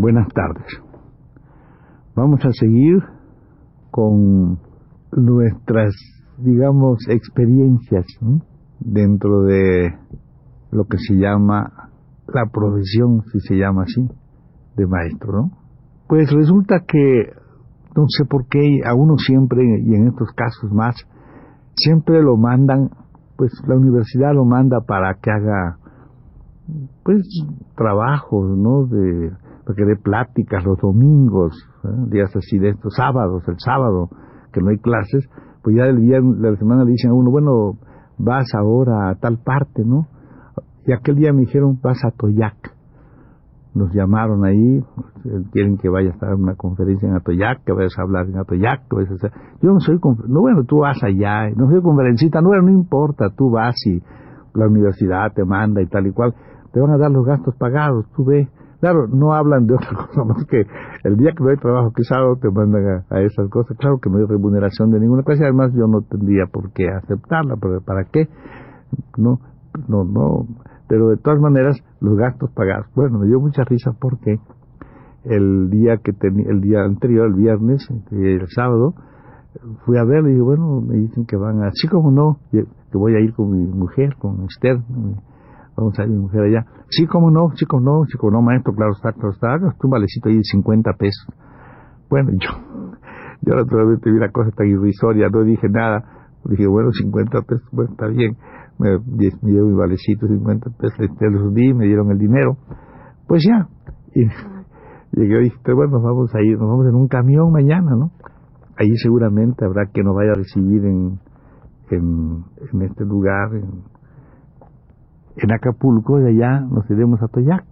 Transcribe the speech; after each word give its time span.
Buenas 0.00 0.28
tardes. 0.32 0.82
Vamos 2.16 2.42
a 2.46 2.52
seguir 2.52 3.02
con 3.90 4.58
nuestras, 5.12 5.94
digamos, 6.38 7.00
experiencias 7.06 8.06
dentro 8.78 9.42
de 9.42 9.94
lo 10.70 10.84
que 10.84 10.96
se 10.96 11.16
llama 11.16 11.90
la 12.28 12.46
profesión, 12.50 13.24
si 13.30 13.40
se 13.40 13.56
llama 13.56 13.82
así, 13.82 14.08
de 14.74 14.86
maestro. 14.86 15.50
Pues 16.08 16.32
resulta 16.32 16.84
que, 16.88 17.34
no 17.94 18.06
sé 18.08 18.24
por 18.24 18.46
qué, 18.46 18.80
a 18.86 18.94
uno 18.94 19.18
siempre, 19.18 19.62
y 19.84 19.94
en 19.96 20.08
estos 20.08 20.30
casos 20.34 20.72
más, 20.72 20.94
siempre 21.76 22.22
lo 22.22 22.38
mandan, 22.38 22.88
pues 23.36 23.52
la 23.68 23.76
universidad 23.76 24.32
lo 24.32 24.46
manda 24.46 24.80
para 24.80 25.18
que 25.20 25.30
haga, 25.30 25.76
pues, 27.04 27.20
trabajos, 27.76 28.56
¿no? 28.56 28.86
De, 28.86 29.49
que 29.74 29.84
dé 29.84 29.96
pláticas 29.96 30.64
los 30.64 30.78
domingos, 30.78 31.52
¿eh? 31.84 31.88
días 32.10 32.34
así 32.34 32.58
de 32.58 32.70
estos 32.70 32.94
sábados, 32.94 33.42
el 33.48 33.58
sábado, 33.58 34.08
que 34.52 34.60
no 34.60 34.70
hay 34.70 34.78
clases, 34.78 35.28
pues 35.62 35.76
ya 35.76 35.84
el 35.84 36.00
día 36.00 36.20
de 36.20 36.50
la 36.50 36.56
semana 36.56 36.84
le 36.84 36.92
dicen 36.92 37.10
a 37.10 37.14
uno, 37.14 37.30
bueno, 37.30 37.78
vas 38.18 38.46
ahora 38.54 39.10
a 39.10 39.14
tal 39.16 39.38
parte, 39.38 39.84
¿no? 39.84 40.08
Y 40.86 40.92
aquel 40.92 41.16
día 41.16 41.32
me 41.32 41.40
dijeron, 41.40 41.78
vas 41.82 42.04
a 42.04 42.10
Toyac. 42.10 42.74
Nos 43.74 43.94
llamaron 43.94 44.44
ahí, 44.44 44.82
quieren 45.52 45.76
que 45.78 45.88
vaya 45.88 46.10
a 46.20 46.32
en 46.32 46.42
una 46.42 46.56
conferencia 46.56 47.08
en 47.08 47.14
Atoyac, 47.14 47.62
que 47.64 47.72
vayas 47.72 47.96
a 47.98 48.02
hablar 48.02 48.26
en 48.26 48.36
Atoyac, 48.36 48.88
que 48.88 48.96
vayas 48.96 49.12
a 49.12 49.14
hacer... 49.14 49.32
Yo 49.62 49.72
no 49.72 49.78
soy, 49.78 50.00
no 50.26 50.40
bueno, 50.40 50.64
tú 50.64 50.78
vas 50.78 51.00
allá, 51.04 51.48
no 51.54 51.70
soy 51.70 51.80
conferencista, 51.80 52.40
no, 52.40 52.48
bueno, 52.48 52.64
no 52.64 52.70
importa, 52.70 53.30
tú 53.36 53.50
vas 53.50 53.76
y 53.86 54.02
la 54.54 54.66
universidad 54.66 55.32
te 55.34 55.44
manda 55.44 55.80
y 55.82 55.86
tal 55.86 56.06
y 56.06 56.12
cual, 56.12 56.34
te 56.72 56.80
van 56.80 56.90
a 56.90 56.98
dar 56.98 57.10
los 57.10 57.24
gastos 57.24 57.54
pagados, 57.56 58.06
tú 58.16 58.24
ve. 58.24 58.48
Claro, 58.80 59.06
no 59.08 59.34
hablan 59.34 59.66
de 59.66 59.74
otra 59.74 59.90
cosa 60.06 60.24
más 60.24 60.44
que 60.46 60.64
el 61.04 61.16
día 61.16 61.32
que 61.36 61.44
no 61.44 61.50
hay 61.50 61.56
trabajo 61.56 61.92
que 61.94 62.02
sábado 62.02 62.36
te 62.40 62.50
mandan 62.50 63.04
a, 63.10 63.14
a, 63.14 63.22
esas 63.22 63.48
cosas. 63.50 63.76
Claro 63.78 63.98
que 63.98 64.08
no 64.08 64.18
hay 64.18 64.24
remuneración 64.24 64.90
de 64.90 65.00
ninguna 65.00 65.22
clase, 65.22 65.44
además 65.44 65.72
yo 65.74 65.86
no 65.86 66.02
tendría 66.02 66.46
por 66.50 66.72
qué 66.72 66.88
aceptarla, 66.88 67.56
pero 67.60 67.80
¿para 67.82 68.04
qué? 68.04 68.28
No, 69.16 69.38
no, 69.88 70.04
no, 70.04 70.46
pero 70.88 71.10
de 71.10 71.18
todas 71.18 71.38
maneras 71.40 71.78
los 72.00 72.16
gastos 72.16 72.50
pagados. 72.52 72.86
Bueno, 72.94 73.18
me 73.18 73.26
dio 73.26 73.38
mucha 73.38 73.62
risa 73.64 73.92
porque 74.00 74.38
el 75.24 75.70
día 75.70 75.98
que 75.98 76.12
tenía, 76.12 76.50
el 76.50 76.60
día 76.60 76.82
anterior, 76.82 77.26
el 77.26 77.34
viernes, 77.34 77.86
el 78.10 78.46
sábado, 78.48 78.94
fui 79.84 79.98
a 79.98 80.04
ver 80.04 80.24
y 80.24 80.30
dije, 80.30 80.40
bueno, 80.40 80.80
me 80.80 80.96
dicen 80.96 81.26
que 81.26 81.36
van 81.36 81.62
a, 81.62 81.68
así 81.68 81.86
como 81.88 82.10
no, 82.10 82.38
que 82.50 82.64
voy 82.98 83.14
a 83.14 83.20
ir 83.20 83.34
con 83.34 83.50
mi 83.50 83.66
mujer, 83.66 84.16
con 84.18 84.44
Esther, 84.44 84.78
ir 85.84 86.08
mi 86.08 86.18
mujer 86.18 86.42
allá. 86.42 86.66
Sí, 86.88 87.06
como 87.06 87.30
no, 87.30 87.50
sí, 87.54 87.66
como 87.66 87.82
no, 87.82 88.04
sí, 88.06 88.18
como 88.18 88.32
no, 88.32 88.42
maestro, 88.42 88.74
claro 88.74 88.92
está, 88.92 89.12
claro 89.12 89.30
está, 89.30 89.56
un 89.82 89.90
valecito 89.90 90.28
ahí 90.28 90.36
de 90.36 90.44
50 90.44 90.92
pesos. 90.98 91.26
Bueno, 92.08 92.30
yo, 92.32 92.50
yo 93.42 93.54
naturalmente 93.54 94.10
vi 94.10 94.16
una 94.16 94.30
cosa 94.30 94.50
tan 94.50 94.66
irrisoria, 94.66 95.28
no 95.28 95.42
dije 95.44 95.68
nada, 95.68 96.04
dije, 96.44 96.66
bueno, 96.66 96.90
50 96.92 97.42
pesos, 97.42 97.68
bueno, 97.72 97.92
está 97.92 98.06
bien 98.08 98.36
me, 98.80 98.98
me 98.98 99.52
dio 99.52 99.66
mi 99.66 99.74
valecito 99.74 100.26
50 100.26 100.70
pesos, 100.70 101.18
te 101.18 101.30
los 101.30 101.52
di, 101.54 101.74
me 101.74 101.86
dieron 101.86 102.10
el 102.10 102.18
dinero, 102.18 102.56
pues 103.28 103.44
ya, 103.46 103.68
y 104.14 104.24
llegué 105.12 105.40
y 105.40 105.44
dije, 105.44 105.72
bueno, 105.74 106.00
vamos 106.00 106.34
a 106.34 106.40
ir, 106.40 106.58
nos 106.58 106.68
vamos 106.68 106.86
en 106.86 106.94
un 106.94 107.06
camión 107.06 107.52
mañana, 107.52 107.94
¿no? 107.94 108.10
Ahí 108.78 108.96
seguramente 108.96 109.66
habrá 109.66 109.86
que 109.92 110.02
nos 110.02 110.16
vaya 110.16 110.30
a 110.30 110.36
recibir 110.36 110.86
en, 110.86 111.20
en, 111.90 112.44
en 112.72 112.82
este 112.82 113.04
lugar, 113.04 113.54
en, 113.54 113.82
en 115.42 115.52
Acapulco, 115.52 116.20
y 116.20 116.26
allá 116.26 116.60
nos 116.60 116.88
iremos 116.90 117.22
a 117.22 117.28
Toyac. 117.28 117.64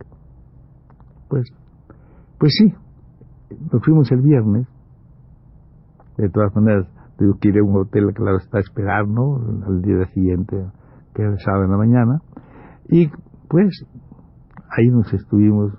Pues, 1.29 1.49
pues 2.39 2.53
sí, 2.59 2.75
nos 3.73 3.85
fuimos 3.85 4.11
el 4.13 4.21
viernes, 4.21 4.67
de 6.17 6.29
todas 6.31 6.55
maneras, 6.55 6.87
tengo 7.19 7.35
que 7.41 7.49
ir 7.49 7.59
a 7.59 7.65
un 7.65 7.77
hotel, 7.77 8.13
claro, 8.15 8.39
está 8.39 8.59
a 8.59 8.61
esperar, 8.61 9.07
¿no? 9.07 9.37
Al 9.67 9.83
día 9.83 10.05
siguiente 10.15 10.57
que 11.15 11.23
era 11.23 11.33
el 11.33 11.39
sábado 11.41 11.65
en 11.65 11.71
la 11.71 11.77
mañana, 11.77 12.23
y 12.89 13.09
pues 13.49 13.85
ahí 14.71 14.89
nos 14.89 15.13
estuvimos 15.13 15.73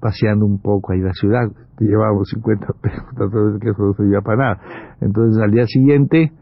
paseando 0.00 0.46
un 0.46 0.58
poco 0.58 0.92
ahí 0.92 1.00
la 1.00 1.12
ciudad, 1.12 1.48
llevábamos 1.78 2.28
50 2.30 2.66
pesos, 2.80 3.04
entonces 3.10 3.60
que 3.60 3.70
eso 3.70 3.82
no 3.82 3.94
se 3.94 4.04
iba 4.04 4.20
para 4.22 4.36
nada. 4.36 4.60
Entonces 5.00 5.42
al 5.42 5.50
día 5.50 5.66
siguiente 5.66 6.32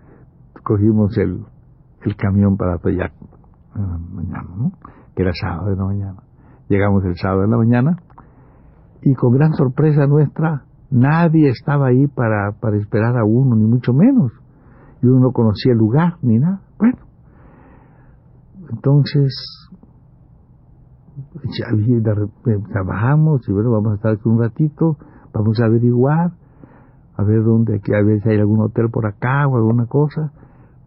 cogimos 0.62 1.16
el, 1.19 1.41
el 2.02 2.16
camión 2.16 2.56
para 2.56 2.78
Toyac, 2.78 3.12
mañana, 3.74 4.48
¿no? 4.56 4.72
que 5.14 5.22
era 5.22 5.32
sábado 5.34 5.70
de 5.70 5.76
la 5.76 5.84
mañana. 5.84 6.22
Llegamos 6.68 7.04
el 7.04 7.16
sábado 7.16 7.42
de 7.42 7.48
la 7.48 7.56
mañana 7.56 7.96
y 9.02 9.14
con 9.14 9.34
gran 9.34 9.52
sorpresa 9.54 10.06
nuestra, 10.06 10.64
nadie 10.90 11.48
estaba 11.48 11.88
ahí 11.88 12.06
para, 12.06 12.52
para 12.60 12.76
esperar 12.76 13.18
a 13.18 13.24
uno, 13.24 13.56
ni 13.56 13.64
mucho 13.64 13.92
menos. 13.92 14.32
Y 15.02 15.06
uno 15.06 15.20
no 15.20 15.32
conocía 15.32 15.72
el 15.72 15.78
lugar, 15.78 16.14
ni 16.22 16.38
nada. 16.38 16.60
Bueno, 16.78 16.98
entonces, 18.70 19.68
ya 21.44 21.66
trabajamos 22.72 23.46
y 23.48 23.52
bueno, 23.52 23.72
vamos 23.72 23.92
a 23.92 23.94
estar 23.96 24.12
aquí 24.12 24.28
un 24.28 24.40
ratito, 24.40 24.96
vamos 25.34 25.60
a 25.60 25.66
averiguar, 25.66 26.32
a 27.16 27.24
ver 27.24 27.42
dónde, 27.42 27.74
a 27.74 28.02
ver 28.04 28.22
si 28.22 28.28
hay 28.30 28.38
algún 28.38 28.60
hotel 28.60 28.88
por 28.90 29.06
acá 29.06 29.46
o 29.48 29.56
alguna 29.56 29.86
cosa. 29.86 30.32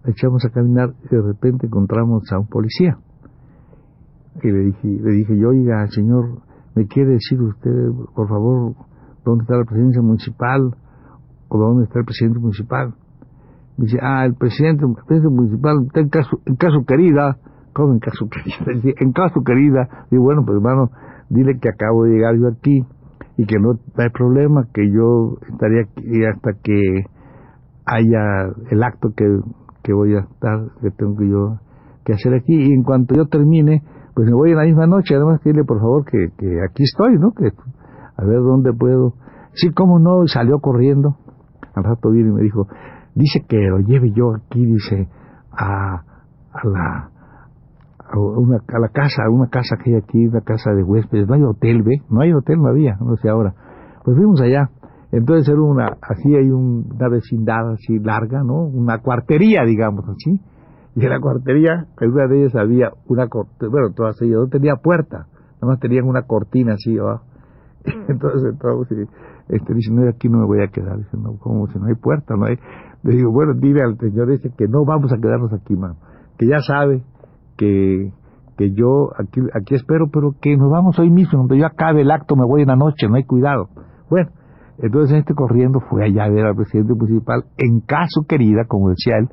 Echamos 0.07 0.45
a 0.45 0.49
caminar 0.49 0.93
y 1.03 1.15
de 1.15 1.21
repente 1.21 1.67
encontramos 1.67 2.23
a 2.31 2.39
un 2.39 2.47
policía. 2.47 2.97
Y 4.43 4.51
le 4.51 4.59
dije, 4.65 4.87
le 4.87 5.11
dije 5.11 5.37
yo, 5.37 5.49
oiga, 5.49 5.87
señor, 5.87 6.41
¿me 6.75 6.85
quiere 6.87 7.11
decir 7.11 7.41
usted, 7.41 7.71
por 8.13 8.27
favor, 8.27 8.75
dónde 9.23 9.43
está 9.43 9.57
la 9.57 9.65
presidencia 9.65 10.01
municipal 10.01 10.75
o 11.47 11.57
dónde 11.57 11.85
está 11.85 11.99
el 11.99 12.05
presidente 12.05 12.39
municipal? 12.39 12.93
Me 13.77 13.85
dice, 13.85 13.97
ah, 14.01 14.25
el 14.25 14.35
presidente, 14.35 14.85
presidente 15.07 15.29
municipal 15.29 15.77
está 15.87 15.99
en 16.01 16.09
caso, 16.09 16.39
en 16.45 16.55
caso 16.55 16.85
querida, 16.85 17.37
¿Cómo 17.75 17.91
en 17.91 17.99
caso 17.99 18.29
querida? 18.29 18.93
En 19.01 19.11
caso 19.11 19.43
querida, 19.43 20.07
digo, 20.09 20.23
bueno, 20.23 20.43
pues 20.45 20.55
hermano, 20.55 20.91
dile 21.29 21.59
que 21.59 21.67
acabo 21.67 22.05
de 22.05 22.11
llegar 22.11 22.35
yo 22.37 22.47
aquí 22.47 22.85
y 23.35 23.45
que 23.45 23.59
no 23.59 23.77
hay 23.97 24.09
problema, 24.11 24.65
que 24.73 24.89
yo 24.89 25.35
estaría 25.51 25.81
aquí 25.81 26.23
hasta 26.23 26.53
que 26.63 27.03
haya 27.85 28.47
el 28.71 28.81
acto 28.81 29.09
que, 29.13 29.25
que 29.85 29.93
voy 29.93 30.15
a 30.15 30.21
estar, 30.21 30.59
que 30.81 30.89
tengo 30.89 31.21
yo 31.23 31.59
que 32.03 32.13
hacer 32.13 32.33
aquí. 32.33 32.55
Y 32.55 32.73
en 32.73 32.83
cuanto 32.83 33.13
yo 33.13 33.27
termine, 33.27 33.83
pues 34.15 34.27
me 34.27 34.33
voy 34.33 34.51
en 34.51 34.57
la 34.57 34.63
misma 34.63 34.87
noche, 34.87 35.15
además 35.15 35.41
dile 35.43 35.63
por 35.63 35.79
favor 35.79 36.05
que, 36.05 36.29
que 36.37 36.59
aquí 36.67 36.83
estoy, 36.83 37.17
¿no? 37.19 37.31
Que 37.31 37.51
a 38.17 38.25
ver 38.25 38.39
dónde 38.41 38.73
puedo. 38.73 39.13
Sí, 39.53 39.71
cómo 39.71 39.99
no, 39.99 40.25
salió 40.27 40.59
corriendo. 40.59 41.17
Al 41.75 41.83
rato 41.83 42.09
vino 42.09 42.29
y 42.29 42.33
me 42.33 42.41
dijo, 42.41 42.67
dice 43.13 43.45
que 43.47 43.57
lo 43.57 43.79
lleve 43.79 44.11
yo 44.11 44.33
aquí, 44.33 44.65
dice, 44.65 45.07
a, 45.51 46.01
a 46.51 46.67
la 46.67 47.09
a, 47.99 48.19
una, 48.19 48.57
a 48.57 48.79
la 48.79 48.89
casa, 48.89 49.23
a 49.25 49.29
una 49.29 49.49
casa 49.49 49.77
que 49.83 49.91
hay 49.91 49.97
aquí, 49.97 50.27
una 50.27 50.41
casa 50.41 50.71
de 50.71 50.83
huéspedes, 50.83 51.27
no 51.27 51.35
hay 51.35 51.43
hotel, 51.43 51.83
¿ve? 51.83 52.01
No 52.09 52.21
hay 52.21 52.33
hotel, 52.33 52.57
no 52.59 52.69
había, 52.69 52.97
no 52.99 53.15
sé 53.17 53.29
ahora. 53.29 53.53
Pues 54.03 54.17
fuimos 54.17 54.41
allá. 54.41 54.69
Entonces 55.15 55.47
era 55.47 55.61
una, 55.61 55.97
así 56.01 56.35
hay 56.35 56.49
una 56.51 57.07
vecindad 57.07 57.71
así 57.71 57.99
larga, 57.99 58.43
¿no? 58.43 58.65
Una 58.65 58.99
cuartería, 58.99 59.63
digamos 59.63 60.03
así. 60.09 60.41
Y 60.93 61.05
en 61.05 61.09
la 61.09 61.21
cuartería, 61.21 61.87
en 62.01 62.11
una 62.11 62.27
de 62.27 62.41
ellas 62.41 62.55
había 62.55 62.91
una, 63.07 63.29
bueno, 63.61 63.93
todas 63.95 64.21
ellas 64.21 64.39
no 64.41 64.47
tenía 64.49 64.75
puerta, 64.75 65.27
nada 65.61 65.67
más 65.67 65.79
tenían 65.79 66.03
una 66.03 66.23
cortina 66.23 66.73
así 66.73 66.97
abajo. 66.97 67.23
Entonces 68.09 68.43
entramos 68.43 68.91
y 68.91 69.07
este, 69.55 69.73
dice, 69.73 69.93
no, 69.93 70.05
aquí 70.09 70.27
no 70.27 70.39
me 70.39 70.47
voy 70.47 70.61
a 70.61 70.67
quedar. 70.67 70.97
Dice, 70.97 71.15
no, 71.15 71.37
¿cómo? 71.37 71.67
Si 71.67 71.79
no 71.79 71.85
hay 71.85 71.95
puerta, 71.95 72.35
no 72.35 72.47
hay. 72.47 72.57
Le 73.03 73.15
digo, 73.15 73.31
bueno, 73.31 73.53
dile 73.53 73.83
al 73.83 73.97
señor 73.97 74.31
ese 74.31 74.49
que 74.49 74.67
no 74.67 74.83
vamos 74.83 75.13
a 75.13 75.17
quedarnos 75.17 75.53
aquí, 75.53 75.77
mano. 75.77 75.95
Que 76.37 76.45
ya 76.45 76.59
sabe 76.59 77.03
que, 77.55 78.11
que 78.57 78.73
yo 78.73 79.11
aquí, 79.17 79.39
aquí 79.53 79.75
espero, 79.75 80.07
pero 80.11 80.35
que 80.41 80.57
nos 80.57 80.69
vamos 80.69 80.99
hoy 80.99 81.09
mismo, 81.09 81.39
cuando 81.39 81.55
yo 81.55 81.65
acabe 81.65 82.01
el 82.01 82.11
acto 82.11 82.35
me 82.35 82.45
voy 82.45 82.63
en 82.63 82.67
la 82.67 82.75
noche, 82.75 83.07
no 83.07 83.15
hay 83.15 83.23
cuidado. 83.23 83.69
Bueno, 84.09 84.29
Entonces 84.79 85.19
este 85.19 85.33
corriendo 85.33 85.79
fue 85.89 86.05
allá 86.05 86.25
a 86.25 86.29
ver 86.29 86.45
al 86.45 86.55
presidente 86.55 86.93
municipal 86.93 87.45
en 87.57 87.81
caso 87.81 88.25
querida, 88.27 88.65
como 88.67 88.89
decía 88.89 89.17
él, 89.17 89.29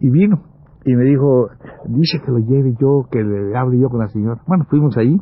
y 0.00 0.10
vino 0.10 0.42
y 0.84 0.94
me 0.94 1.04
dijo, 1.04 1.48
dice 1.86 2.18
que 2.24 2.30
lo 2.30 2.38
lleve 2.38 2.74
yo, 2.80 3.06
que 3.10 3.22
le 3.22 3.56
hable 3.56 3.78
yo 3.78 3.90
con 3.90 4.00
la 4.00 4.08
señora. 4.08 4.40
Bueno, 4.46 4.64
fuimos 4.70 4.96
ahí. 4.96 5.20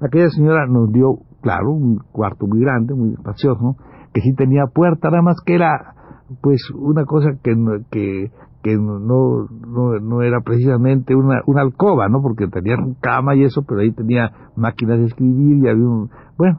Aquella 0.00 0.28
señora 0.28 0.66
nos 0.66 0.92
dio, 0.92 1.18
claro, 1.40 1.70
un 1.70 1.98
cuarto 2.10 2.48
muy 2.48 2.60
grande, 2.60 2.94
muy 2.94 3.12
espacioso, 3.12 3.76
que 4.12 4.20
sí 4.20 4.34
tenía 4.34 4.64
puerta, 4.66 5.10
nada 5.10 5.22
más 5.22 5.36
que 5.44 5.54
era, 5.54 5.94
pues, 6.40 6.60
una 6.74 7.04
cosa 7.04 7.30
que, 7.42 7.54
que, 7.90 8.30
que 8.62 8.76
no, 8.76 8.98
no, 8.98 9.98
no 10.00 10.22
era 10.22 10.40
precisamente 10.40 11.14
una, 11.14 11.40
una 11.46 11.62
alcoba, 11.62 12.08
¿no? 12.08 12.20
Porque 12.20 12.48
tenía 12.48 12.76
cama 13.00 13.34
y 13.34 13.44
eso, 13.44 13.62
pero 13.66 13.80
ahí 13.80 13.92
tenía 13.92 14.30
máquinas 14.56 14.98
de 14.98 15.06
escribir 15.06 15.64
y 15.64 15.68
había 15.68 15.86
un, 15.86 16.10
bueno, 16.36 16.58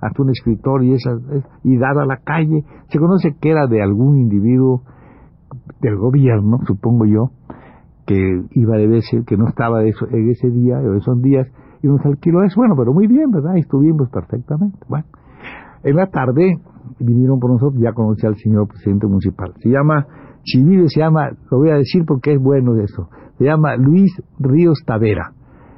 hasta 0.00 0.22
un 0.22 0.30
escritor 0.30 0.84
y 0.84 0.94
esa, 0.94 1.10
y 1.64 1.76
dada 1.78 2.04
la 2.06 2.18
calle, 2.18 2.64
se 2.88 2.98
conoce 2.98 3.36
que 3.40 3.50
era 3.50 3.66
de 3.66 3.82
algún 3.82 4.18
individuo 4.18 4.82
del 5.80 5.96
gobierno, 5.96 6.58
supongo 6.66 7.06
yo, 7.06 7.30
que 8.06 8.42
iba 8.52 8.76
debe 8.76 9.00
ser 9.02 9.24
que 9.24 9.36
no 9.36 9.48
estaba 9.48 9.84
eso, 9.84 10.06
en 10.10 10.30
ese 10.30 10.50
día 10.50 10.78
o 10.78 10.94
esos 10.94 11.20
días 11.22 11.48
y 11.82 11.88
nos 11.88 12.04
alquiló 12.04 12.42
eso, 12.44 12.60
bueno, 12.60 12.74
pero 12.76 12.92
muy 12.92 13.06
bien, 13.06 13.30
¿verdad? 13.30 13.56
Estuvimos 13.56 14.08
perfectamente. 14.10 14.78
Bueno, 14.88 15.06
en 15.82 15.96
la 15.96 16.06
tarde 16.06 16.60
vinieron 17.02 17.38
por 17.38 17.50
nosotros, 17.50 17.80
ya 17.82 17.92
conocí 17.92 18.26
al 18.26 18.36
señor 18.36 18.68
presidente 18.68 19.06
municipal. 19.06 19.52
Se 19.62 19.68
llama, 19.68 20.06
si 20.44 20.62
vive, 20.62 20.88
se 20.88 21.00
llama, 21.00 21.30
lo 21.50 21.58
voy 21.58 21.70
a 21.70 21.76
decir 21.76 22.04
porque 22.06 22.32
es 22.32 22.40
bueno 22.40 22.74
de 22.74 22.84
eso, 22.84 23.08
se 23.38 23.44
llama 23.44 23.76
Luis 23.76 24.12
Ríos 24.38 24.82
Tavera. 24.86 25.32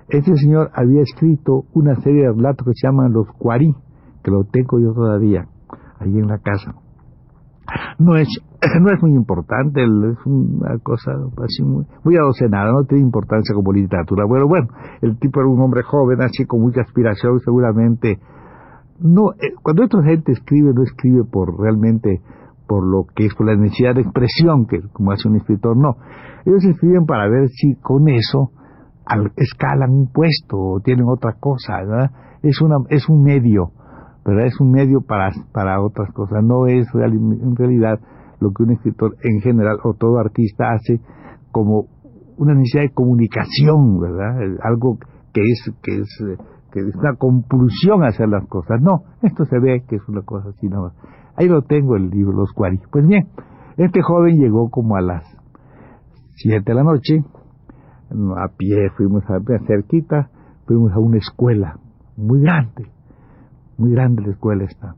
Este 0.08 0.36
señor 0.36 0.70
había 0.74 1.02
escrito 1.02 1.64
una 1.72 1.94
serie 1.96 2.22
de 2.22 2.32
relatos 2.32 2.66
que 2.66 2.72
se 2.74 2.86
llaman 2.86 3.12
Los 3.12 3.26
Cuarí, 3.38 3.74
que 4.22 4.30
lo 4.30 4.44
tengo 4.44 4.78
yo 4.78 4.92
todavía, 4.92 5.46
ahí 5.98 6.18
en 6.18 6.26
la 6.26 6.38
casa. 6.38 6.74
No 7.98 8.16
es 8.16 8.28
no 8.80 8.90
es 8.90 9.02
muy 9.02 9.12
importante, 9.12 9.82
es 9.82 10.26
una 10.26 10.78
cosa 10.82 11.12
así 11.42 11.62
muy, 11.62 11.84
muy 12.04 12.16
adocenada, 12.16 12.72
no 12.72 12.84
tiene 12.84 13.04
importancia 13.04 13.54
como 13.54 13.72
literatura. 13.72 14.24
Bueno, 14.26 14.46
bueno, 14.46 14.68
el 15.02 15.18
tipo 15.18 15.40
era 15.40 15.48
un 15.48 15.60
hombre 15.60 15.82
joven, 15.82 16.22
así 16.22 16.44
con 16.46 16.60
mucha 16.60 16.80
aspiración, 16.82 17.38
seguramente. 17.40 18.18
No, 19.00 19.32
eh, 19.32 19.54
cuando 19.62 19.84
esta 19.84 20.02
gente 20.02 20.32
escribe, 20.32 20.72
no 20.74 20.82
escribe 20.82 21.24
por 21.24 21.58
realmente 21.58 22.20
por 22.66 22.84
lo 22.84 23.06
que 23.14 23.26
es 23.26 23.34
por 23.34 23.46
la 23.46 23.56
necesidad 23.56 23.94
de 23.94 24.02
expresión 24.02 24.66
que 24.66 24.80
como 24.92 25.12
hace 25.12 25.28
un 25.28 25.36
escritor, 25.36 25.76
no. 25.76 25.96
Ellos 26.44 26.64
escriben 26.64 27.04
para 27.06 27.28
ver 27.28 27.48
si 27.48 27.74
con 27.76 28.08
eso 28.08 28.52
escalan 29.36 29.90
un 29.90 30.12
puesto 30.12 30.58
o 30.58 30.80
tienen 30.80 31.06
otra 31.08 31.34
cosa, 31.38 31.78
¿verdad? 31.78 32.10
Es 32.42 32.60
una 32.60 32.76
es 32.88 33.08
un 33.08 33.22
medio, 33.22 33.72
¿verdad? 34.24 34.46
Es 34.46 34.60
un 34.60 34.70
medio 34.70 35.00
para 35.02 35.30
para 35.52 35.82
otras 35.82 36.10
cosas, 36.12 36.42
no 36.42 36.66
es 36.66 36.86
en 36.94 37.56
realidad 37.56 38.00
lo 38.40 38.52
que 38.52 38.62
un 38.62 38.70
escritor 38.72 39.16
en 39.22 39.40
general 39.40 39.78
o 39.84 39.94
todo 39.94 40.18
artista 40.18 40.72
hace 40.72 41.00
como 41.50 41.86
una 42.36 42.54
necesidad 42.54 42.84
de 42.84 42.92
comunicación, 42.92 44.00
¿verdad? 44.00 44.36
Algo 44.62 44.98
que 45.32 45.42
es 45.42 45.72
que 45.82 45.98
es 45.98 46.38
que 46.74 46.80
es 46.80 46.96
una 46.96 47.14
compulsión 47.14 48.02
hacer 48.02 48.28
las 48.28 48.44
cosas. 48.48 48.82
No, 48.82 49.04
esto 49.22 49.44
se 49.46 49.60
ve 49.60 49.84
que 49.88 49.94
es 49.96 50.08
una 50.08 50.22
cosa 50.22 50.48
así 50.48 50.66
no. 50.66 50.90
Ahí 51.36 51.46
lo 51.46 51.62
tengo 51.62 51.94
el 51.94 52.10
libro 52.10 52.32
Los 52.32 52.52
Cuari. 52.52 52.80
Pues 52.90 53.06
bien, 53.06 53.28
este 53.76 54.02
joven 54.02 54.36
llegó 54.40 54.68
como 54.70 54.96
a 54.96 55.00
las 55.00 55.24
siete 56.34 56.72
de 56.72 56.74
la 56.74 56.82
noche, 56.82 57.22
a 58.10 58.48
pie 58.56 58.90
fuimos 58.96 59.22
a 59.30 59.38
cerquita, 59.66 60.30
fuimos 60.66 60.92
a 60.92 60.98
una 60.98 61.18
escuela 61.18 61.78
muy 62.16 62.40
grande, 62.40 62.90
muy 63.78 63.92
grande 63.92 64.22
la 64.22 64.32
escuela 64.32 64.64
está. 64.64 64.96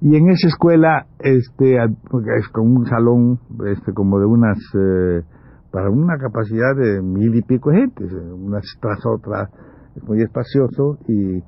Y 0.00 0.16
en 0.16 0.30
esa 0.30 0.48
escuela, 0.48 1.06
este, 1.20 1.76
es 1.76 2.48
como 2.52 2.74
un 2.74 2.86
salón, 2.86 3.38
este, 3.66 3.92
como 3.92 4.18
de 4.18 4.26
unas, 4.26 4.58
eh, 4.74 5.22
para 5.70 5.90
una 5.90 6.16
capacidad 6.16 6.74
de 6.74 7.02
mil 7.02 7.34
y 7.34 7.42
pico 7.42 7.70
de 7.70 7.80
gente, 7.80 8.04
una 8.04 8.60
tras 8.80 9.06
otra, 9.06 9.48
es 9.96 10.04
muy 10.04 10.20
espacioso 10.22 10.98
y 11.08 11.42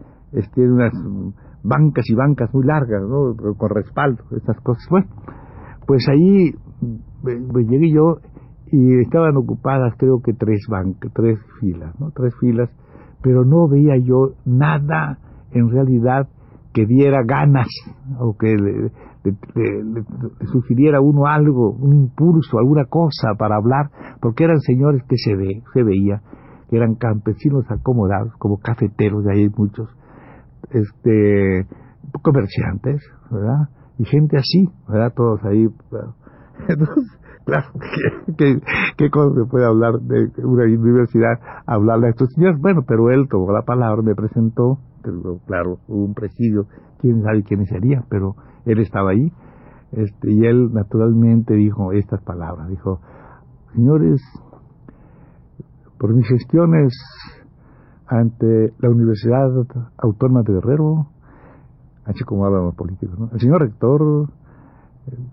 tiene 0.55 0.73
unas 0.73 0.93
bancas 1.63 2.05
y 2.09 2.15
bancas 2.15 2.53
muy 2.53 2.65
largas, 2.65 3.03
¿no? 3.03 3.35
Con 3.57 3.71
respaldo, 3.71 4.25
estas 4.37 4.61
cosas. 4.61 4.85
Bueno, 4.91 5.07
pues 5.87 6.07
ahí 6.09 6.53
pues 7.23 7.67
llegué 7.69 7.91
yo 7.91 8.19
y 8.71 9.01
estaban 9.01 9.37
ocupadas 9.37 9.95
creo 9.99 10.21
que 10.23 10.33
tres 10.33 10.67
bancas, 10.69 11.13
tres 11.15 11.39
filas, 11.61 11.99
¿no? 12.01 12.11
Tres 12.11 12.35
filas, 12.41 12.71
pero 13.23 13.45
no 13.45 13.69
veía 13.69 13.97
yo 13.97 14.35
nada 14.45 15.19
en 15.53 15.71
realidad 15.71 16.29
que 16.73 16.87
diera 16.87 17.23
ganas 17.25 17.69
o 18.19 18.37
que 18.37 18.55
le, 18.57 18.91
sugiriera 20.53 21.01
uno 21.01 21.27
algo, 21.27 21.71
un 21.71 21.95
impulso, 21.95 22.59
alguna 22.59 22.85
cosa 22.87 23.35
para 23.39 23.57
hablar, 23.57 23.91
porque 24.21 24.45
eran 24.45 24.61
señores 24.61 25.03
que 25.09 25.17
se 25.17 25.35
ve, 25.37 25.63
se 25.73 25.83
veía, 25.83 26.21
que 26.69 26.77
eran 26.77 26.95
campesinos 26.95 27.65
acomodados, 27.71 28.33
como 28.39 28.59
cafeteros, 28.59 29.25
de 29.25 29.33
ahí 29.33 29.49
muchos, 29.57 29.89
este, 30.71 31.67
comerciantes, 32.23 33.03
¿verdad? 33.31 33.69
Y 33.99 34.05
gente 34.05 34.37
así, 34.37 34.69
¿verdad? 34.89 35.13
Todos 35.15 35.45
ahí. 35.45 35.67
Entonces, 36.69 37.21
claro, 37.45 37.67
¿qué, 38.37 38.61
qué, 38.97 39.11
cosa 39.11 39.35
se 39.35 39.51
puede 39.51 39.67
hablar 39.67 40.01
de 40.01 40.31
una 40.43 40.65
universidad, 40.65 41.39
hablarle 41.67 42.09
a 42.09 42.11
estos 42.11 42.33
señores? 42.35 42.61
Bueno, 42.61 42.83
pero 42.87 43.11
él 43.11 43.29
tomó 43.29 43.53
la 43.53 43.63
palabra, 43.63 44.03
me 44.03 44.15
presentó, 44.15 44.79
claro, 45.47 45.79
hubo 45.89 46.05
un 46.05 46.15
presidio, 46.15 46.67
quién 46.99 47.23
sabe 47.23 47.43
quiénes 47.43 47.69
serían, 47.69 48.05
pero 48.09 48.37
él 48.65 48.79
estaba 48.81 49.11
ahí, 49.11 49.33
este, 49.93 50.33
y 50.33 50.47
él 50.47 50.73
naturalmente 50.73 51.55
dijo 51.55 51.93
estas 51.93 52.23
palabras, 52.23 52.69
dijo, 52.69 53.01
señores, 53.75 54.21
por 56.05 56.13
mis 56.13 56.29
gestiones 56.29 56.93
ante 58.07 58.75
la 58.79 58.91
Universidad 58.91 59.49
Autónoma 59.97 60.43
de 60.43 60.53
Guerrero, 60.53 61.07
así 62.05 62.23
como 62.25 62.45
hablan 62.45 62.67
los 62.67 62.75
políticos, 62.75 63.19
¿no? 63.19 63.31
el 63.33 63.41
señor 63.41 63.63
rector, 63.63 64.29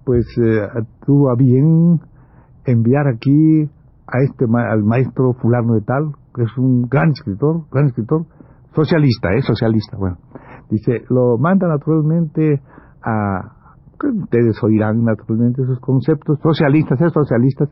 pues 0.05 0.25
eh, 0.41 0.61
tuvo 1.05 1.29
a 1.29 1.35
bien 1.35 1.99
enviar 2.63 3.09
aquí 3.09 3.69
a 4.07 4.23
este 4.23 4.45
al 4.45 4.83
maestro 4.85 5.33
fulano 5.41 5.73
de 5.73 5.81
tal, 5.81 6.13
que 6.33 6.43
es 6.43 6.57
un 6.57 6.83
gran 6.83 7.09
escritor, 7.09 7.65
gran 7.69 7.87
escritor, 7.87 8.25
socialista, 8.73 9.33
¿eh? 9.33 9.41
Socialista, 9.41 9.97
bueno. 9.97 10.19
Dice, 10.69 11.03
lo 11.09 11.37
manda 11.37 11.67
naturalmente 11.67 12.61
a... 13.03 13.57
Ustedes 14.23 14.63
oirán 14.63 15.03
naturalmente 15.03 15.63
esos 15.63 15.81
conceptos, 15.81 16.39
socialistas, 16.41 17.01
es 17.01 17.07
¿eh? 17.07 17.13
socialistas, 17.13 17.69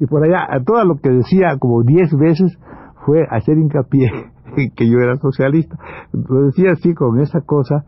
y 0.00 0.06
por 0.06 0.24
allá, 0.24 0.46
a 0.48 0.64
todo 0.64 0.82
lo 0.84 0.96
que 0.96 1.10
decía 1.10 1.56
como 1.58 1.82
diez 1.82 2.10
veces 2.16 2.58
fue 3.04 3.26
hacer 3.30 3.58
hincapié 3.58 4.10
en 4.56 4.70
que 4.74 4.90
yo 4.90 4.98
era 4.98 5.16
socialista. 5.16 5.76
Lo 6.12 6.46
decía 6.46 6.72
así 6.72 6.94
con 6.94 7.20
esa 7.20 7.42
cosa 7.42 7.84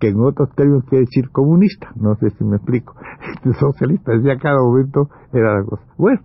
que 0.00 0.08
en 0.08 0.20
otros 0.20 0.50
términos 0.56 0.84
quiere 0.88 1.04
decir 1.04 1.30
comunista, 1.30 1.92
no 1.94 2.14
sé 2.16 2.30
si 2.30 2.44
me 2.44 2.56
explico. 2.56 2.94
socialista 3.60 4.12
decía 4.12 4.38
cada 4.38 4.58
momento 4.58 5.10
era 5.32 5.58
la 5.58 5.64
cosa. 5.64 5.82
Bueno, 5.98 6.20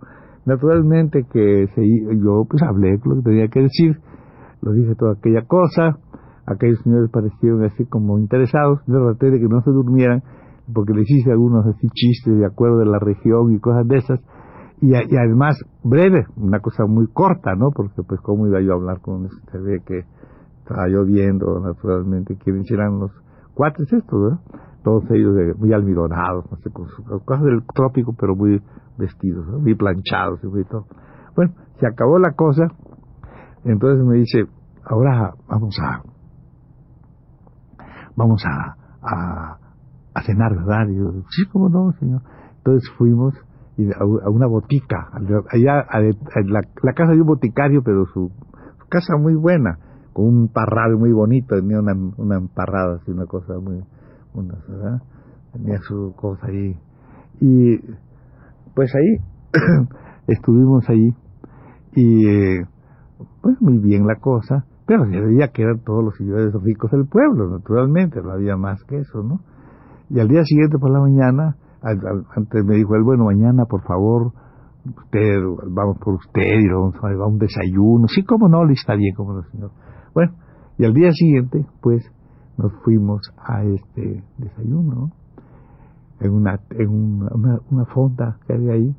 naturalmente 0.46 1.26
que 1.30 1.68
se, 1.74 1.82
yo 2.18 2.46
pues 2.48 2.62
hablé 2.62 2.98
lo 3.04 3.16
que 3.16 3.22
tenía 3.22 3.48
que 3.48 3.60
decir, 3.60 3.98
lo 4.62 4.72
dije 4.72 4.94
toda 4.94 5.12
aquella 5.12 5.42
cosa, 5.42 5.98
aquellos 6.46 6.80
señores 6.82 7.10
parecieron 7.10 7.62
así 7.64 7.84
como 7.84 8.18
interesados, 8.18 8.80
yo 8.86 8.94
traté 9.04 9.30
de 9.30 9.38
que 9.38 9.48
no 9.48 9.60
se 9.60 9.70
durmieran, 9.70 10.22
porque 10.72 10.94
les 10.94 11.10
hice 11.10 11.30
algunos 11.30 11.66
así 11.66 11.86
chistes 11.92 12.38
de 12.38 12.46
acuerdo 12.46 12.78
de 12.78 12.86
la 12.86 12.98
región 12.98 13.52
y 13.52 13.60
cosas 13.60 13.86
de 13.86 13.98
esas, 13.98 14.20
y, 14.80 14.94
además 14.94 15.58
breve, 15.82 16.26
una 16.36 16.60
cosa 16.60 16.84
muy 16.86 17.06
corta, 17.08 17.54
¿no? 17.54 17.70
Porque 17.70 18.02
pues 18.02 18.20
cómo 18.20 18.46
iba 18.46 18.60
yo 18.60 18.72
a 18.72 18.76
hablar 18.76 19.00
con 19.00 19.28
se 19.28 19.58
ve 19.58 19.82
que 19.86 20.04
estaba 20.58 20.86
lloviendo, 20.88 21.60
naturalmente, 21.60 22.36
quiénes 22.36 22.70
eran 22.70 22.98
los 22.98 23.10
cuates 23.54 23.90
estos, 23.90 24.22
¿verdad? 24.22 24.40
Todos 24.84 25.04
ellos 25.10 25.34
muy 25.58 25.72
almidonados, 25.72 26.44
no 26.50 26.56
sé, 26.58 26.70
con 26.70 26.86
sus 26.88 27.04
cosas 27.24 27.44
del 27.44 27.62
trópico, 27.74 28.14
pero 28.18 28.36
muy 28.36 28.60
vestidos, 28.98 29.46
muy 29.60 29.74
planchados 29.74 30.42
y 30.44 30.46
muy 30.46 30.64
todo. 30.64 30.86
Bueno, 31.34 31.52
se 31.80 31.86
acabó 31.86 32.18
la 32.18 32.32
cosa, 32.32 32.68
entonces 33.64 34.04
me 34.04 34.16
dice, 34.16 34.46
ahora 34.84 35.34
vamos 35.48 35.76
a, 35.82 36.02
vamos 38.14 38.44
a, 38.44 39.58
a, 40.14 40.22
cenar, 40.22 40.54
¿verdad? 40.54 40.88
Y 40.88 40.96
yo, 40.96 41.12
sí, 41.30 41.46
cómo 41.52 41.68
no, 41.68 41.92
señor. 41.98 42.22
Entonces 42.58 42.90
fuimos 42.96 43.34
a, 43.98 44.30
una 44.30 44.46
botica, 44.46 45.10
allá, 45.50 45.86
la, 46.44 46.92
casa 46.94 47.12
de 47.12 47.20
un 47.20 47.26
boticario, 47.26 47.82
pero 47.82 48.06
su, 48.06 48.30
casa 48.88 49.16
muy 49.16 49.34
buena, 49.34 49.78
con 50.12 50.26
un 50.26 50.48
parral 50.48 50.96
muy 50.96 51.12
bonito, 51.12 51.56
tenía 51.56 51.80
una, 51.80 51.92
una 52.16 52.36
emparrada, 52.36 52.96
así, 52.96 53.10
una 53.10 53.26
cosa 53.26 53.58
muy, 53.58 53.82
una. 54.34 54.54
Tenía 55.52 55.78
su 55.80 56.14
cosa 56.16 56.46
ahí. 56.46 56.78
Y 57.40 57.78
pues 58.74 58.94
ahí 58.94 59.16
estuvimos 60.26 60.88
ahí 60.88 61.14
y 61.94 62.60
pues 63.40 63.60
muy 63.60 63.78
bien 63.78 64.06
la 64.06 64.16
cosa, 64.16 64.66
pero 64.86 65.06
se 65.06 65.20
veía 65.20 65.48
que 65.48 65.62
eran 65.62 65.80
todos 65.80 66.04
los 66.04 66.16
señores 66.16 66.52
ricos 66.62 66.90
del 66.90 67.06
pueblo, 67.06 67.48
naturalmente, 67.48 68.20
no 68.22 68.32
había 68.32 68.56
más 68.56 68.82
que 68.84 68.98
eso, 68.98 69.22
¿no? 69.22 69.40
Y 70.10 70.20
al 70.20 70.28
día 70.28 70.44
siguiente 70.44 70.78
por 70.78 70.90
la 70.90 71.00
mañana, 71.00 71.56
antes 72.36 72.64
me 72.64 72.76
dijo 72.76 72.94
él, 72.96 73.02
bueno, 73.02 73.24
mañana 73.24 73.64
por 73.66 73.82
favor, 73.82 74.32
usted, 74.84 75.40
vamos 75.68 75.98
por 75.98 76.14
usted 76.14 76.60
y 76.60 76.68
vamos 76.68 76.94
a, 77.02 77.26
un 77.26 77.38
desayuno. 77.38 78.08
Sí, 78.08 78.24
cómo 78.24 78.48
no, 78.48 78.64
le 78.64 78.74
está 78.74 78.94
bien, 78.94 79.14
como 79.14 79.34
no, 79.34 79.42
señor. 79.44 79.70
Bueno, 80.14 80.32
y 80.78 80.84
al 80.84 80.94
día 80.94 81.10
siguiente, 81.12 81.66
pues, 81.80 82.04
nos 82.56 82.72
fuimos 82.84 83.20
a 83.38 83.62
este 83.64 84.24
desayuno, 84.38 85.10
en 86.20 86.32
una, 86.32 86.60
en 86.70 86.88
una, 86.88 87.58
una 87.70 87.84
fonda 87.86 88.38
que 88.46 88.54
había 88.54 88.72
ahí, 88.72 88.96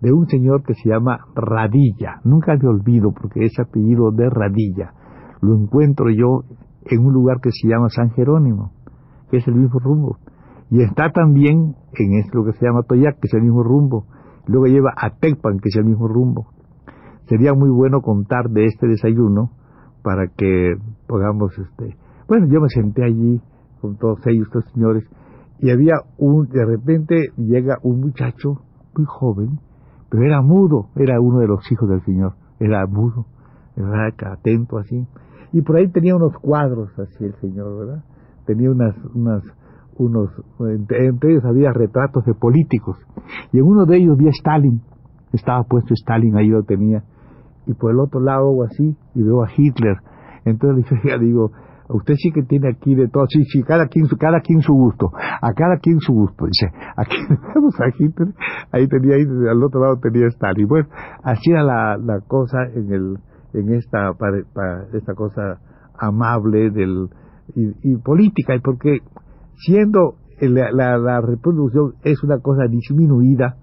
de 0.00 0.12
un 0.12 0.26
señor 0.26 0.62
que 0.64 0.74
se 0.74 0.90
llama 0.90 1.20
Radilla. 1.34 2.20
Nunca 2.24 2.54
le 2.54 2.68
olvido 2.68 3.12
porque 3.12 3.44
ese 3.44 3.62
apellido 3.62 4.10
de 4.10 4.28
Radilla 4.28 4.92
lo 5.40 5.56
encuentro 5.56 6.10
yo 6.10 6.42
en 6.84 7.06
un 7.06 7.12
lugar 7.12 7.40
que 7.40 7.50
se 7.52 7.68
llama 7.68 7.88
San 7.88 8.10
Jerónimo, 8.10 8.72
que 9.30 9.38
es 9.38 9.48
el 9.48 9.54
mismo 9.54 9.78
rumbo. 9.78 10.18
Y 10.72 10.82
está 10.82 11.10
también 11.12 11.76
en 11.92 12.24
lo 12.32 12.44
que 12.46 12.52
se 12.52 12.64
llama 12.64 12.82
Toyac, 12.84 13.20
que 13.20 13.26
es 13.26 13.34
el 13.34 13.42
mismo 13.42 13.62
rumbo. 13.62 14.06
Luego 14.46 14.68
lleva 14.68 14.94
a 14.96 15.10
Tecpan, 15.10 15.58
que 15.58 15.68
es 15.68 15.76
el 15.76 15.84
mismo 15.84 16.08
rumbo. 16.08 16.46
Sería 17.28 17.52
muy 17.52 17.68
bueno 17.68 18.00
contar 18.00 18.48
de 18.48 18.64
este 18.64 18.86
desayuno 18.86 19.50
para 20.02 20.28
que 20.28 20.72
podamos, 21.06 21.52
este, 21.58 21.98
bueno, 22.26 22.46
yo 22.46 22.62
me 22.62 22.70
senté 22.70 23.04
allí 23.04 23.42
con 23.82 23.98
todos 23.98 24.26
ellos, 24.26 24.46
estos 24.46 24.64
señores, 24.72 25.04
y 25.58 25.68
había 25.68 25.92
un, 26.16 26.48
de 26.48 26.64
repente 26.64 27.32
llega 27.36 27.76
un 27.82 28.00
muchacho 28.00 28.62
muy 28.96 29.04
joven, 29.04 29.60
pero 30.08 30.24
era 30.24 30.40
mudo, 30.40 30.88
era 30.96 31.20
uno 31.20 31.40
de 31.40 31.48
los 31.48 31.70
hijos 31.70 31.86
del 31.86 32.02
Señor, 32.06 32.32
era 32.58 32.86
mudo, 32.86 33.26
era 33.76 34.06
atento 34.32 34.78
así, 34.78 35.06
y 35.52 35.60
por 35.60 35.76
ahí 35.76 35.88
tenía 35.88 36.16
unos 36.16 36.32
cuadros 36.38 36.98
así 36.98 37.24
el 37.26 37.34
Señor, 37.42 37.78
¿verdad? 37.78 38.04
Tenía 38.46 38.70
unas, 38.70 38.96
unas, 39.14 39.42
unos, 39.96 40.30
entre, 40.60 41.32
ellos 41.32 41.44
había 41.44 41.72
retratos 41.72 42.24
de 42.24 42.34
políticos, 42.34 42.96
y 43.52 43.58
en 43.58 43.64
uno 43.64 43.86
de 43.86 43.98
ellos 43.98 44.16
vi 44.16 44.28
a 44.28 44.30
Stalin, 44.30 44.80
estaba 45.32 45.62
puesto 45.64 45.94
Stalin, 45.94 46.36
ahí 46.36 46.48
lo 46.48 46.62
tenía, 46.62 47.02
y 47.66 47.74
por 47.74 47.92
el 47.92 48.00
otro 48.00 48.20
lado 48.20 48.48
o 48.48 48.64
así, 48.64 48.96
y 49.14 49.22
veo 49.22 49.42
a 49.42 49.48
Hitler, 49.56 49.96
entonces 50.44 50.86
le 51.04 51.18
digo, 51.18 51.52
usted 51.88 52.14
sí 52.16 52.30
que 52.32 52.42
tiene 52.42 52.70
aquí 52.70 52.94
de 52.94 53.08
todo, 53.08 53.26
sí, 53.28 53.44
sí, 53.44 53.62
cada 53.62 53.86
quien, 53.86 54.06
cada 54.18 54.40
quien 54.40 54.60
su 54.60 54.72
gusto, 54.72 55.10
a 55.14 55.52
cada 55.52 55.78
quien 55.78 56.00
su 56.00 56.12
gusto, 56.12 56.46
dice, 56.46 56.72
aquí 56.96 57.16
tenemos 57.28 57.80
a 57.80 57.88
Hitler, 57.98 58.28
ahí 58.72 58.86
tenía, 58.88 59.16
ahí 59.16 59.24
al 59.50 59.62
otro 59.62 59.80
lado 59.80 59.98
tenía 60.00 60.26
Stalin, 60.28 60.66
bueno, 60.66 60.88
así 61.22 61.50
era 61.50 61.62
la, 61.62 61.96
la 61.98 62.20
cosa 62.20 62.64
en 62.74 62.92
el, 62.92 63.18
en 63.54 63.74
esta, 63.74 64.14
para, 64.14 64.38
esta 64.92 65.14
cosa 65.14 65.60
amable 65.98 66.70
del, 66.70 67.08
y, 67.54 67.96
política, 67.96 68.54
y 68.54 68.60
porque 68.60 68.98
siendo 69.64 70.16
la, 70.40 70.96
la, 70.98 71.20
reproducción 71.20 71.94
es 72.02 72.22
una 72.24 72.38
cosa 72.40 72.66
disminuida 72.68 73.56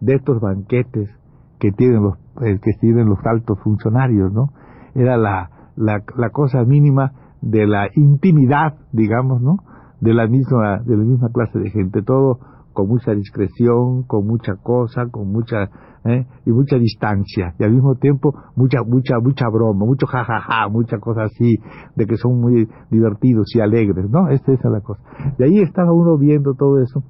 de 0.00 0.14
estos 0.14 0.40
banquetes 0.40 1.10
que 1.58 1.72
tienen 1.72 2.02
los, 2.02 2.14
eh, 2.42 2.58
que 2.62 2.72
tienen 2.80 3.06
los 3.08 3.18
altos 3.24 3.58
funcionarios, 3.62 4.32
¿no? 4.32 4.50
Era 4.94 5.16
la, 5.16 5.50
la, 5.76 6.02
la 6.16 6.30
cosa 6.30 6.64
mínima 6.64 7.12
de 7.40 7.66
la 7.66 7.88
intimidad, 7.94 8.74
digamos, 8.92 9.42
¿no? 9.42 9.56
De 10.00 10.14
la 10.14 10.26
misma, 10.26 10.78
de 10.84 10.96
la 10.96 11.04
misma 11.04 11.28
clase 11.32 11.58
de 11.58 11.70
gente, 11.70 12.02
todo 12.02 12.38
con 12.72 12.88
mucha 12.88 13.12
discreción, 13.12 14.04
con 14.04 14.26
mucha 14.26 14.54
cosa, 14.54 15.06
con 15.10 15.32
mucha 15.32 15.68
¿eh? 16.04 16.26
y 16.46 16.50
mucha 16.50 16.76
distancia 16.76 17.54
y 17.58 17.64
al 17.64 17.72
mismo 17.72 17.94
tiempo 17.96 18.34
mucha 18.56 18.82
mucha 18.82 19.18
mucha 19.20 19.48
broma, 19.48 19.84
mucho 19.84 20.06
jajaja, 20.06 20.68
mucha 20.68 20.98
cosa 20.98 21.24
así 21.24 21.56
de 21.96 22.06
que 22.06 22.16
son 22.16 22.40
muy 22.40 22.68
divertidos 22.90 23.46
y 23.54 23.60
alegres, 23.60 24.08
¿no? 24.10 24.28
Esta, 24.28 24.52
esa 24.52 24.68
es 24.68 24.72
la 24.72 24.80
cosa. 24.80 25.02
De 25.38 25.44
ahí 25.44 25.58
estaba 25.60 25.92
uno 25.92 26.16
viendo 26.16 26.54
todo 26.54 26.80
eso 26.80 27.02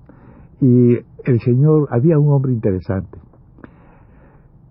y 0.60 0.94
el 1.24 1.40
señor 1.40 1.88
había 1.90 2.18
un 2.18 2.32
hombre 2.32 2.52
interesante. 2.52 3.18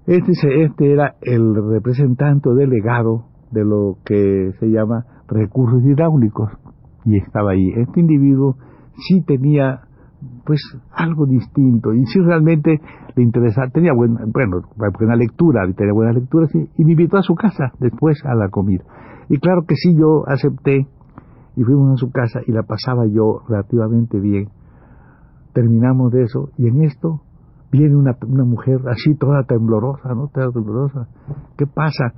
Este 0.06 0.32
este 0.64 0.92
era 0.92 1.16
el 1.22 1.56
representante 1.70 2.50
delegado 2.54 3.26
de 3.52 3.64
lo 3.64 3.98
que 4.06 4.52
se 4.60 4.68
llama 4.68 5.06
recursos 5.28 5.84
hidráulicos 5.84 6.52
y 7.06 7.18
estaba 7.18 7.52
ahí. 7.52 7.70
Este 7.76 8.00
individuo 8.00 8.58
sí 9.08 9.22
tenía 9.22 9.82
pues 10.46 10.62
algo 10.92 11.26
distinto 11.26 11.94
y 11.94 12.06
sí 12.06 12.20
realmente 12.20 12.82
le 13.16 13.24
interesaba, 13.24 13.70
tenía 13.70 13.94
buena, 13.94 14.22
bueno, 14.26 14.62
buena 14.98 15.16
lectura, 15.16 15.62
tenía 15.76 15.94
buena 15.94 16.14
lectura 16.14 16.48
sí, 16.48 16.70
y 16.78 16.86
me 16.86 16.92
invitó 16.92 17.18
a 17.18 17.24
su 17.24 17.36
casa 17.36 17.72
después 17.80 18.24
a 18.26 18.36
la 18.36 18.50
comida. 18.50 18.84
Y 19.30 19.38
claro 19.38 19.62
que 19.68 19.76
sí, 19.76 19.96
yo 19.96 20.28
acepté 20.28 20.88
y 21.56 21.64
fuimos 21.64 21.94
a 21.94 21.98
su 21.98 22.12
casa 22.12 22.40
y 22.46 22.52
la 22.52 22.64
pasaba 22.64 23.06
yo 23.06 23.42
relativamente 23.48 24.20
bien. 24.20 24.50
Terminamos 25.54 26.12
de 26.12 26.24
eso 26.24 26.50
y 26.58 26.68
en 26.68 26.84
esto 26.84 27.22
viene 27.72 27.96
una, 27.96 28.16
una 28.28 28.44
mujer 28.44 28.80
así 28.90 29.16
toda 29.16 29.44
temblorosa, 29.44 30.14
¿no? 30.16 30.28
Temblorosa. 30.28 31.08
¿Qué 31.58 31.68
pasa? 31.68 32.14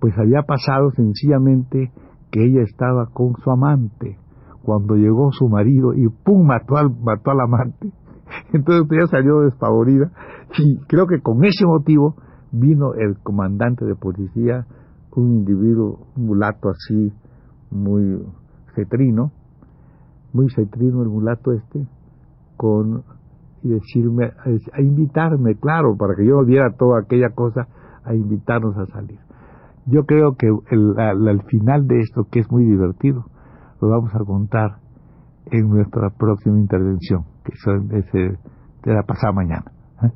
Pues 0.00 0.14
había 0.18 0.42
pasado 0.42 0.90
sencillamente 0.92 1.92
que 2.30 2.44
ella 2.44 2.62
estaba 2.62 3.06
con 3.12 3.34
su 3.36 3.50
amante 3.50 4.18
cuando 4.64 4.96
llegó 4.96 5.30
su 5.32 5.48
marido 5.48 5.94
y 5.94 6.08
¡pum! 6.08 6.46
mató 6.46 6.76
al, 6.76 6.90
mató 6.90 7.30
al 7.30 7.40
amante. 7.40 7.92
Entonces 8.52 8.86
ella 8.90 9.06
salió 9.06 9.40
despavorida 9.40 10.10
y 10.58 10.78
creo 10.86 11.06
que 11.06 11.20
con 11.20 11.44
ese 11.44 11.66
motivo 11.66 12.16
vino 12.52 12.94
el 12.94 13.18
comandante 13.22 13.84
de 13.84 13.94
policía, 13.94 14.66
un 15.14 15.32
individuo, 15.32 16.06
un 16.16 16.26
mulato 16.26 16.70
así, 16.70 17.12
muy 17.70 18.22
cetrino, 18.74 19.32
muy 20.32 20.48
cetrino 20.50 21.02
el 21.02 21.08
mulato 21.08 21.52
este, 21.52 21.86
con 22.56 23.04
y 23.62 23.68
decirme, 23.70 24.26
a, 24.26 24.80
invitarme, 24.82 25.56
claro, 25.56 25.96
para 25.96 26.14
que 26.14 26.26
yo 26.26 26.44
viera 26.44 26.70
toda 26.76 27.00
aquella 27.00 27.30
cosa, 27.30 27.66
a 28.04 28.14
invitarnos 28.14 28.76
a 28.76 28.86
salir. 28.86 29.18
Yo 29.86 30.04
creo 30.04 30.36
que 30.36 30.48
el, 30.70 30.98
al, 30.98 31.42
final 31.44 31.86
de 31.86 32.00
esto, 32.00 32.26
que 32.30 32.40
es 32.40 32.50
muy 32.50 32.64
divertido, 32.66 33.24
lo 33.80 33.88
vamos 33.88 34.14
a 34.14 34.18
contar 34.24 34.76
en 35.50 35.68
nuestra 35.68 36.10
próxima 36.10 36.58
intervención, 36.58 37.24
que 37.44 37.52
es, 37.52 38.12
de 38.12 38.94
la 38.94 39.02
pasada 39.02 39.32
mañana. 39.32 39.64
¿eh? 40.02 40.10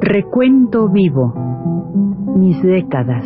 Recuento 0.00 0.88
vivo 0.88 1.34
mis 2.36 2.62
décadas. 2.62 3.24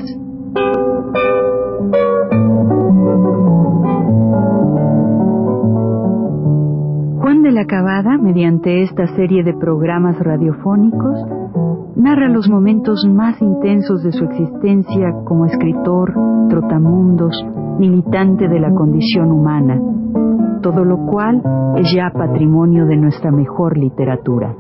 La 7.51 7.67
Cabada, 7.67 8.17
mediante 8.17 8.83
esta 8.83 9.07
serie 9.17 9.43
de 9.43 9.55
programas 9.55 10.19
radiofónicos, 10.21 11.19
narra 11.97 12.29
los 12.29 12.49
momentos 12.49 13.05
más 13.09 13.41
intensos 13.43 14.03
de 14.05 14.13
su 14.13 14.25
existencia 14.25 15.13
como 15.25 15.47
escritor, 15.47 16.15
trotamundos, 16.49 17.35
militante 17.79 18.47
de 18.47 18.61
la 18.61 18.73
condición 18.73 19.33
humana, 19.33 19.81
todo 20.63 20.85
lo 20.85 21.07
cual 21.07 21.43
es 21.77 21.93
ya 21.93 22.11
patrimonio 22.11 22.87
de 22.87 22.97
nuestra 22.97 23.33
mejor 23.33 23.77
literatura. 23.77 24.55